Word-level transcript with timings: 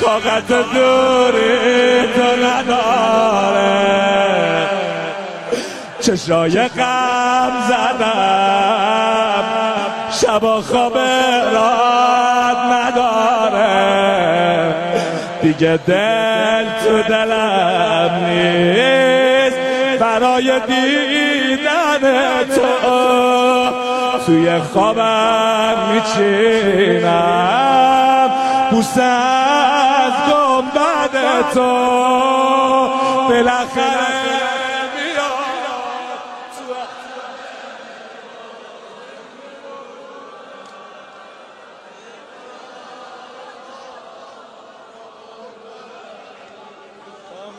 طاقت 0.00 0.48
دوری 0.48 2.02
تو 2.14 2.28
نداره 2.46 3.88
چشای 6.00 6.68
غم 6.68 7.52
زدم 7.68 9.44
شبا 10.10 10.60
خواب 10.60 10.98
راد 11.54 12.56
نداره. 12.72 14.08
دیگه 15.42 15.78
دل 15.86 16.64
تو 16.84 17.02
دلم 17.02 18.24
نیست 18.24 19.58
برای 20.00 20.60
دیدن 20.66 22.00
تو. 22.54 22.68
توی 24.26 24.58
خوابم 24.58 25.76
میچینم. 25.92 27.87
بوسه 28.70 29.02
از 29.02 30.12
گنبد 30.32 31.50
تو. 31.54 31.88
بالاخره 33.28 34.08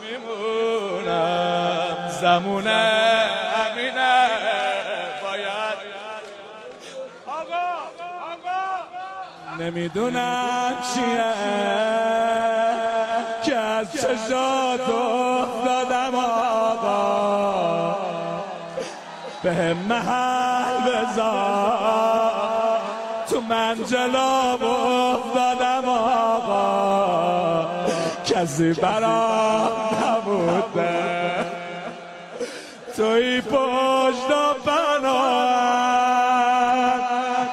میمونم. 0.00 2.08
زمونه 2.20 2.80
امینه 3.70 4.26
باید 5.22 5.78
آقا 7.26 7.66
آقا 8.32 8.60
نمی‌دونم 9.60 10.72
چیه 10.94 11.32
که 13.44 13.56
از 13.56 13.92
چشات 13.92 14.80
افتادم 14.80 16.14
آقا. 16.14 17.96
به 19.42 19.74
محل 19.74 20.80
بذار. 20.80 22.32
تو 23.30 23.40
منجلاب 23.40 24.64
افتادم 24.64 25.88
آقا. 25.88 27.66
کسی 28.24 28.72
برام 28.72 29.70
نبوده. 30.04 31.46
توی 32.96 33.40
پشت 33.40 34.30
و 34.30 34.70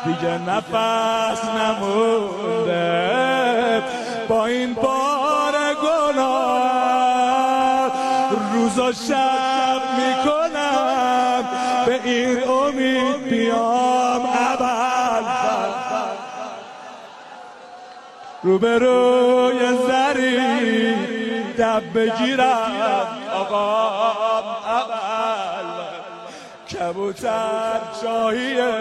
دیگه 0.07 0.37
نفس 0.37 1.43
نمونده. 1.45 2.87
با 4.27 4.45
این 4.45 4.73
بار 4.73 5.53
گناه 5.83 7.37
روز 8.53 8.79
و 8.79 8.93
شب 8.93 9.81
می‌کنم. 9.97 11.43
به 11.85 11.99
این 12.03 12.43
امید 12.49 13.29
بیام 13.29 14.25
اول 14.25 15.23
روبروی 18.43 19.59
زری 19.87 20.93
دب 21.57 21.83
بگیرم. 21.93 23.17
کبوتر 26.87 27.79
چاهیه 28.01 28.71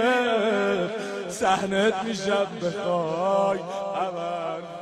سحنت 1.29 1.95
میشم 2.05 2.47
بخوای 2.63 3.59
اول 3.95 4.76